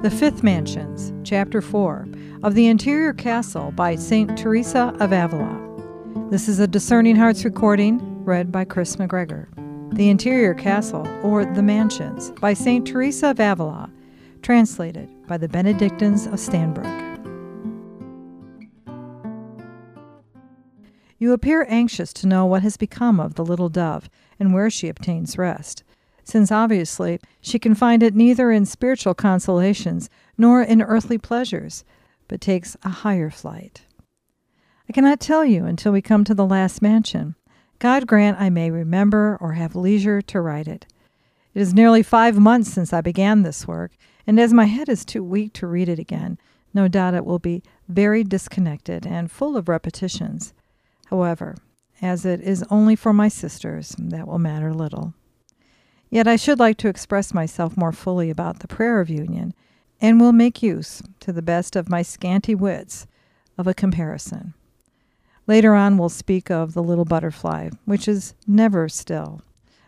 [0.00, 2.06] The Fifth Mansions, Chapter 4
[2.44, 4.38] of The Interior Castle by St.
[4.38, 6.30] Teresa of Avila.
[6.30, 9.48] This is a Discerning Hearts recording read by Chris McGregor.
[9.92, 12.86] The Interior Castle, or The Mansions, by St.
[12.86, 13.90] Teresa of Avila,
[14.40, 16.86] translated by the Benedictines of Stanbrook.
[21.18, 24.08] You appear anxious to know what has become of the little dove
[24.38, 25.82] and where she obtains rest,
[26.28, 31.84] since obviously she can find it neither in spiritual consolations nor in earthly pleasures,
[32.28, 33.86] but takes a higher flight.
[34.90, 37.34] I cannot tell you until we come to the last mansion.
[37.78, 40.84] God grant I may remember or have leisure to write it.
[41.54, 43.92] It is nearly five months since I began this work,
[44.26, 46.36] and as my head is too weak to read it again,
[46.74, 50.52] no doubt it will be very disconnected and full of repetitions.
[51.06, 51.56] However,
[52.02, 55.14] as it is only for my sisters, that will matter little.
[56.10, 59.54] Yet I should like to express myself more fully about the prayer of union,
[60.00, 63.06] and will make use, to the best of my scanty wits,
[63.56, 64.54] of a comparison.
[65.46, 69.42] Later on, we'll speak of the little butterfly, which is never still,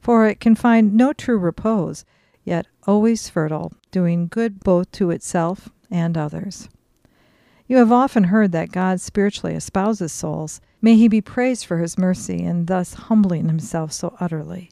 [0.00, 2.04] for it can find no true repose,
[2.44, 6.68] yet always fertile, doing good both to itself and others.
[7.68, 11.96] You have often heard that God spiritually espouses souls May he be praised for his
[11.96, 14.71] mercy in thus humbling himself so utterly.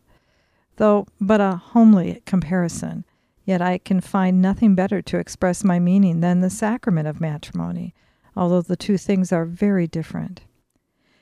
[0.81, 3.05] Though but a homely comparison,
[3.45, 7.95] yet I can find nothing better to express my meaning than the sacrament of matrimony,
[8.35, 10.41] although the two things are very different.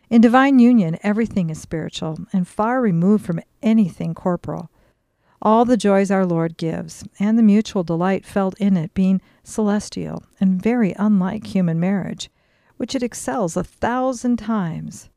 [0.08, 4.70] In divine union, everything is spiritual and far removed from anything corporal.
[5.42, 10.22] All the joys our Lord gives, and the mutual delight felt in it being celestial
[10.38, 12.30] and very unlike human marriage,
[12.76, 15.08] which it excels a thousand times.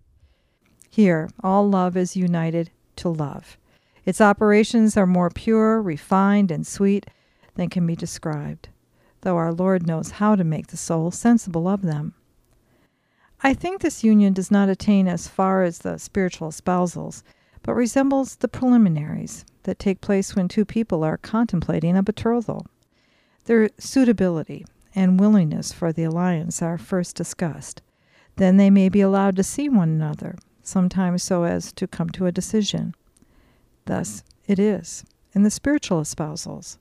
[0.90, 3.60] Here, all love is united to love.
[4.06, 7.06] Its operations are more pure, refined, and sweet
[7.56, 8.70] than can be described,
[9.22, 12.14] though our Lord knows how to make the soul sensible of them.
[13.44, 17.24] I think this union does not attain as far as the spiritual espousals,
[17.64, 22.66] but resembles the preliminaries that take place when two people are contemplating a betrothal.
[23.46, 27.82] Their suitability, and willingness for the alliance are first discussed.
[28.36, 32.26] Then they may be allowed to see one another, sometimes so as to come to
[32.26, 32.96] a decision.
[33.86, 35.04] Thus it is
[35.34, 36.78] in the spiritual espousals.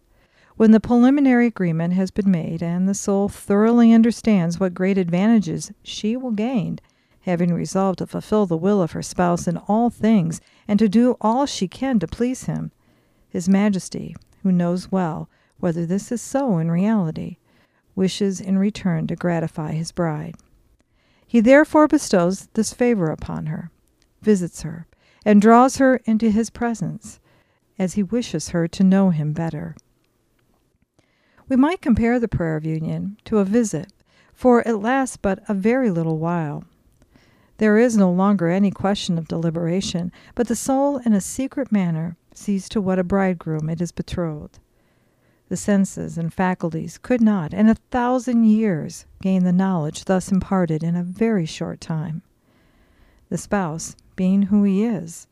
[0.57, 5.73] When the preliminary agreement has been made and the soul thoroughly understands what great advantages
[5.83, 6.79] she will gain,
[7.21, 11.17] having resolved to fulfill the will of her spouse in all things and to do
[11.21, 12.73] all she can to please him,
[13.29, 15.29] His Majesty, who knows well
[15.59, 17.37] whether this is so in reality,
[17.95, 20.35] wishes in return to gratify his bride.
[21.27, 23.71] He therefore bestows this favor upon her,
[24.23, 24.87] visits her,
[25.25, 27.21] and draws her into his presence,
[27.79, 29.77] as he wishes her to know him better.
[31.49, 33.93] We might compare the prayer of union to a visit,
[34.33, 36.65] for it lasts but a very little while.
[37.59, 42.17] There is no longer any question of deliberation, but the soul in a secret manner
[42.33, 44.59] sees to what a bridegroom it is betrothed.
[45.49, 50.85] The senses and faculties could not, in a thousand years, gain the knowledge thus imparted
[50.85, 52.23] in a very short time.
[53.29, 55.27] The spouse, being who he is,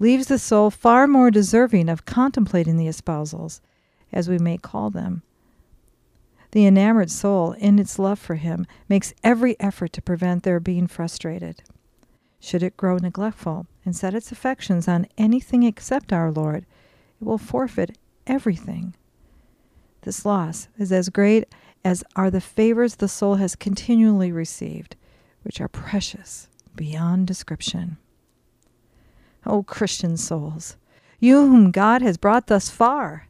[0.00, 3.60] leaves the soul far more deserving of contemplating the espousals,
[4.12, 5.22] as we may call them.
[6.50, 10.88] The enamored soul, in its love for him, makes every effort to prevent their being
[10.88, 11.62] frustrated.
[12.40, 16.66] Should it grow neglectful and set its affections on anything except our Lord,
[17.20, 18.96] it will forfeit everything.
[20.00, 21.44] This loss is as great
[21.84, 24.96] as are the favors the soul has continually received,
[25.44, 27.98] which are precious beyond description.
[29.44, 30.76] O Christian souls,
[31.18, 33.28] you whom God has brought thus far,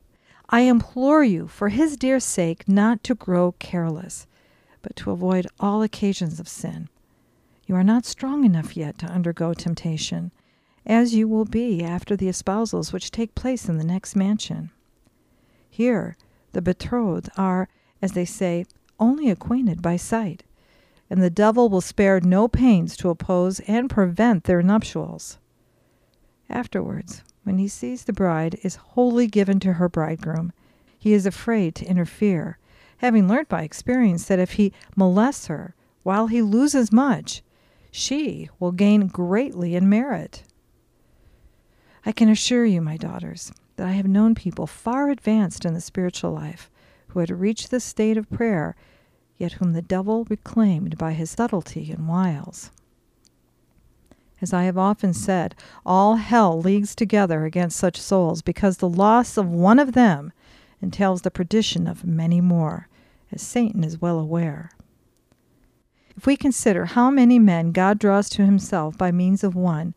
[0.49, 4.27] I implore you, for his dear sake, not to grow careless,
[4.83, 6.89] but to avoid all occasions of sin.
[7.67, 10.31] You are not strong enough yet to undergo temptation,
[10.85, 14.71] as you will be after the espousals which take place in the next mansion.
[15.71, 16.17] Here,
[16.53, 17.69] the betrothed are,
[18.03, 18.67] as they say,
[19.01, 20.43] only acquainted by sight,
[21.09, 25.39] and the devil will spare no pains to oppose and prevent their nuptials.
[26.53, 30.53] Afterwards, when he sees the bride is wholly given to her bridegroom,
[30.99, 32.59] he is afraid to interfere,
[32.99, 37.43] having learnt by experience that if he molests her while he loses much,
[37.91, 40.45] she will gain greatly in merit.
[42.05, 45.81] I can assure you, my daughters, that I have known people far advanced in the
[45.81, 46.71] spiritual life
[47.09, 48.77] who had reached this state of prayer,
[49.39, 52.71] yet whom the devil reclaimed by his subtlety and wiles.
[54.43, 55.55] As I have often said,
[55.87, 60.33] all hell leagues together against such souls because the loss of one of them
[60.81, 62.89] entails the perdition of many more,
[63.31, 64.73] as Satan is well aware.
[66.17, 69.95] If we consider how many men God draws to himself by means of one,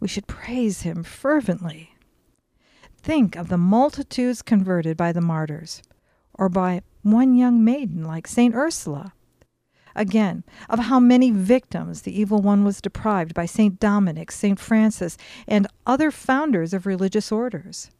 [0.00, 1.94] we should praise him fervently.
[2.98, 5.82] Think of the multitudes converted by the martyrs,
[6.34, 8.56] or by one young maiden like St.
[8.56, 9.12] Ursula.
[9.94, 13.78] Again, of how many victims the evil one was deprived by St.
[13.78, 14.58] Dominic, St.
[14.58, 17.90] Francis, and other founders of religious orders.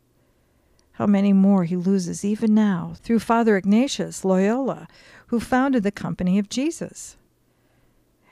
[0.92, 4.86] How many more he loses even now through Father Ignatius Loyola,
[5.28, 7.16] who founded the Company of Jesus.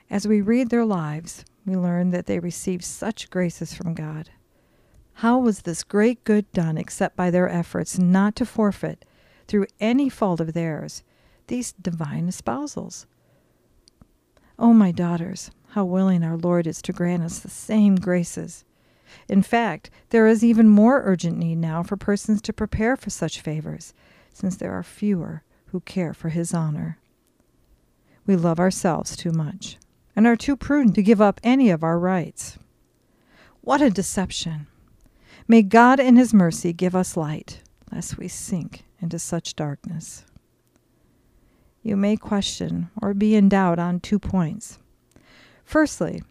[0.09, 4.29] As we read their lives, we learn that they received such graces from God.
[5.15, 9.05] How was this great good done except by their efforts not to forfeit,
[9.47, 11.03] through any fault of theirs,
[11.47, 13.05] these divine espousals?
[14.59, 18.65] O oh, my daughters, how willing our Lord is to grant us the same graces.
[19.27, 23.41] In fact, there is even more urgent need now for persons to prepare for such
[23.41, 23.93] favors,
[24.31, 26.97] since there are fewer who care for his honor.
[28.25, 29.77] We love ourselves too much
[30.15, 32.57] and are too prudent to give up any of our rights.
[33.61, 34.67] What a deception!
[35.47, 37.61] May God in His mercy give us light,
[37.91, 40.23] lest we sink into such darkness.
[41.83, 44.79] You may question or be in doubt on two points.
[45.65, 46.23] Firstly,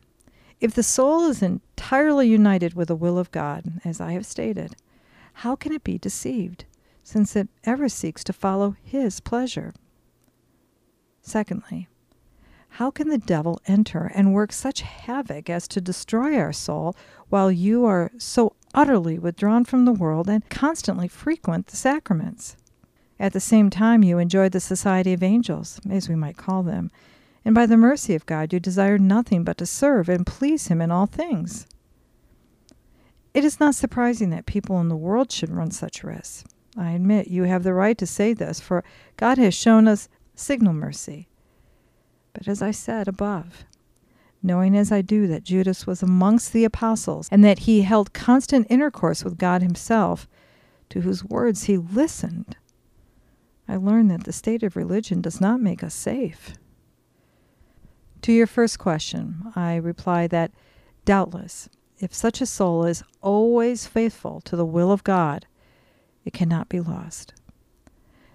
[0.61, 4.75] if the soul is entirely united with the will of God, as I have stated,
[5.35, 6.65] how can it be deceived,
[7.03, 9.75] since it ever seeks to follow His pleasure?
[11.21, 11.89] Secondly,
[12.77, 16.97] how can the devil enter and work such havoc as to destroy our soul
[17.29, 22.57] while you are so utterly withdrawn from the world and constantly frequent the sacraments?
[23.19, 26.91] At the same time, you enjoyed the society of angels, as we might call them,
[27.45, 30.81] and by the mercy of God, you desired nothing but to serve and please Him
[30.81, 31.67] in all things.
[33.35, 36.45] It is not surprising that people in the world should run such risks.
[36.77, 38.85] I admit you have the right to say this, for
[39.17, 41.29] God has shown us signal mercy.
[42.33, 43.65] But as I said above,
[44.43, 48.67] knowing as I do that Judas was amongst the apostles, and that he held constant
[48.71, 50.29] intercourse with God Himself,
[50.91, 52.57] to whose words he listened,
[53.69, 56.55] I learn that the state of religion does not make us safe.
[58.23, 60.53] To your first question, I reply that
[61.05, 61.69] doubtless,
[61.99, 65.47] if such a soul is always faithful to the will of God,
[66.25, 67.35] it cannot be lost.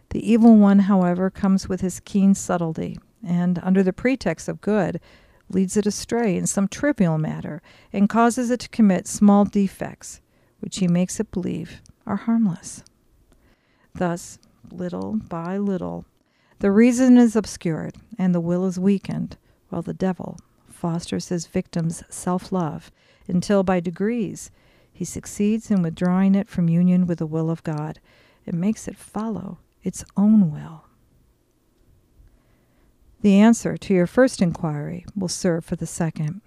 [0.09, 4.99] The evil one, however, comes with his keen subtlety and, under the pretext of good,
[5.49, 7.61] leads it astray in some trivial matter,
[7.93, 10.21] and causes it to commit small defects,
[10.59, 12.83] which he makes it believe are harmless.
[13.95, 14.39] Thus,
[14.71, 16.05] little by little,
[16.59, 19.37] the reason is obscured, and the will is weakened,
[19.69, 22.91] while the devil fosters his victim's self love
[23.27, 24.51] until, by degrees,
[24.91, 27.99] he succeeds in withdrawing it from union with the will of God
[28.45, 30.85] and makes it follow its own will.
[33.21, 36.41] The answer to your first inquiry will serve for the second.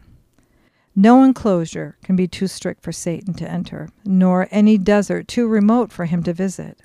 [0.96, 5.92] No enclosure can be too strict for Satan to enter, nor any desert too remote
[5.92, 6.80] for him to visit.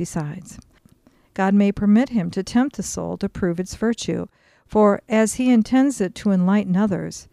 [0.00, 0.58] Besides,
[1.34, 4.28] God may permit him to tempt the soul to prove its virtue,
[4.66, 7.28] for as he intends it to enlighten others,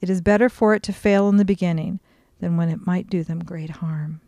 [0.00, 2.00] it is better for it to fail in the beginning
[2.40, 4.20] than when it might do them great harm.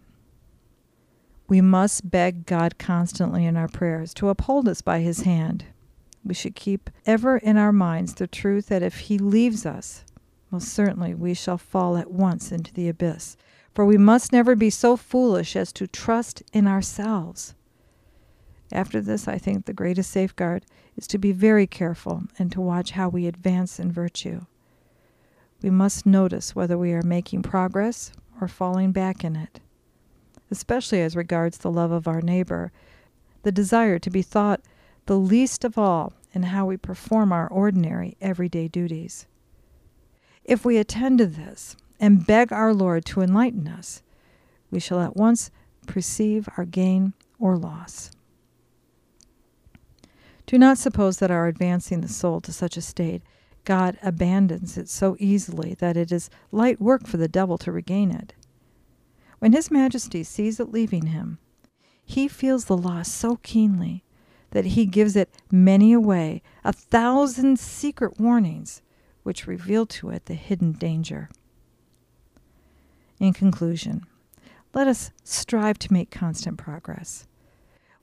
[1.49, 5.65] We must beg God constantly in our prayers to uphold us by his hand
[6.25, 10.05] we should keep ever in our minds the truth that if He leaves us,
[10.53, 13.37] most certainly we shall fall at once into the abyss.
[13.75, 17.55] For we must never be so foolish as to trust in ourselves.
[18.73, 20.65] After this, I think the greatest safeguard
[20.97, 24.47] is to be very careful and to watch how we advance in virtue.
[25.61, 29.61] We must notice whether we are making progress or falling back in it,
[30.51, 32.73] especially as regards the love of our neighbor,
[33.43, 34.63] the desire to be thought
[35.07, 39.27] the least of all in how we perform our ordinary everyday duties.
[40.45, 44.03] If we attend to this and beg our Lord to enlighten us,
[44.71, 45.51] we shall at once
[45.87, 48.11] perceive our gain or loss.
[50.47, 53.23] Do not suppose that our advancing the soul to such a state,
[53.65, 58.11] God abandons it so easily that it is light work for the devil to regain
[58.11, 58.35] it.
[59.39, 61.39] When His Majesty sees it leaving him,
[62.05, 64.05] he feels the loss so keenly
[64.51, 68.83] that he gives it many away, a thousand secret warnings
[69.23, 71.31] which reveal to it the hidden danger.
[73.19, 74.05] In conclusion,
[74.75, 77.27] let us strive to make constant progress.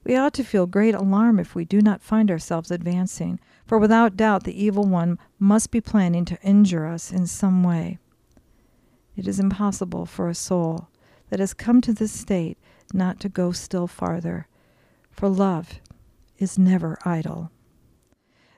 [0.03, 4.17] We ought to feel great alarm if we do not find ourselves advancing, for without
[4.17, 7.99] doubt the evil one must be planning to injure us in some way.
[9.15, 10.87] It is impossible for a soul
[11.29, 12.57] that has come to this state
[12.93, 14.47] not to go still farther,
[15.11, 15.79] for love
[16.37, 17.51] is never idle.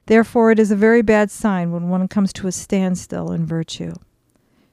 [0.05, 3.93] Therefore, it is a very bad sign when one comes to a standstill in virtue.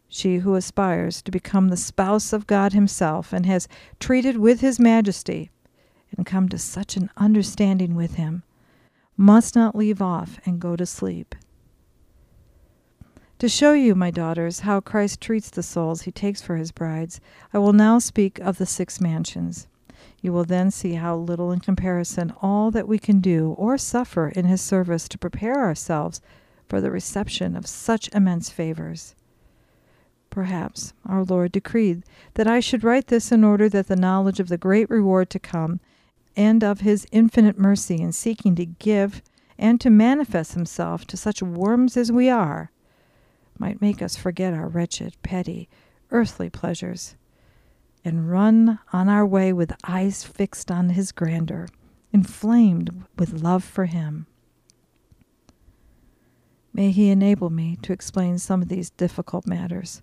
[0.08, 3.68] She who aspires to become the spouse of God Himself and has
[4.00, 5.50] treated with His majesty
[6.16, 8.42] and come to such an understanding with Him
[9.16, 11.34] must not leave off and go to sleep.
[13.40, 17.20] To show you, my daughters, how Christ treats the souls he takes for his brides,
[17.52, 19.68] I will now speak of the six mansions.
[20.20, 24.28] You will then see how little in comparison all that we can do or suffer
[24.28, 26.20] in his service to prepare ourselves
[26.68, 29.14] for the reception of such immense favors.
[30.30, 32.02] Perhaps our Lord decreed
[32.34, 35.38] that I should write this in order that the knowledge of the great reward to
[35.38, 35.78] come
[36.38, 39.20] and of his infinite mercy in seeking to give
[39.58, 42.70] and to manifest himself to such worms as we are
[43.58, 45.68] might make us forget our wretched, petty,
[46.12, 47.16] earthly pleasures
[48.04, 51.66] and run on our way with eyes fixed on his grandeur,
[52.12, 54.26] inflamed with love for him.
[56.72, 60.02] May he enable me to explain some of these difficult matters.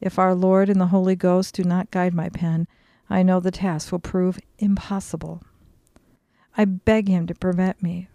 [0.00, 2.68] If our Lord and the Holy Ghost do not guide my pen,
[3.10, 5.42] I know the task will prove impossible.
[6.56, 8.08] I beg him to prevent me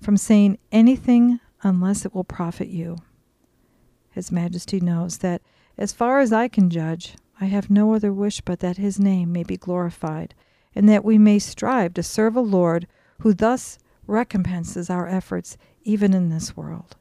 [0.00, 2.98] from saying anything unless it will profit you.
[4.10, 5.42] His Majesty knows that,
[5.76, 9.32] as far as I can judge, I have no other wish but that his name
[9.32, 10.34] may be glorified,
[10.74, 12.86] and that we may strive to serve a Lord
[13.20, 16.96] who thus recompenses our efforts even in this world.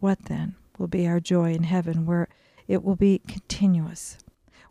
[0.00, 2.28] What then will be our joy in heaven where
[2.68, 4.18] it will be continuous,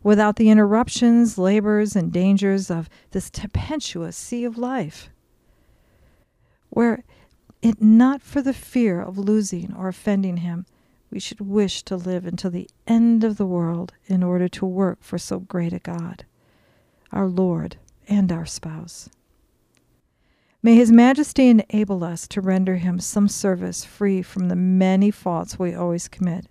[0.06, 5.10] without the interruptions, labors, and dangers of this tempestuous sea of life?
[6.70, 7.02] Were
[7.60, 10.64] it not for the fear of losing or offending him,
[11.10, 14.98] we should wish to live until the end of the world in order to work
[15.00, 16.24] for so great a God,
[17.10, 19.08] our Lord and our spouse.
[20.62, 25.58] May His Majesty enable us to render Him some service free from the many faults
[25.58, 26.46] we always commit,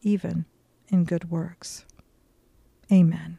[0.00, 0.46] even
[0.88, 1.84] in good works.
[2.90, 3.38] Amen.